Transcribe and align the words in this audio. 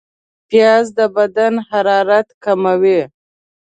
پیاز 0.49 0.85
د 0.97 0.99
بدن 1.15 1.53
حرارت 1.69 2.27
کموي 2.43 3.01